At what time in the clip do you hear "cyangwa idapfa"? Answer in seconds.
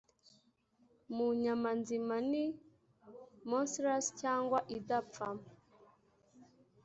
4.21-5.27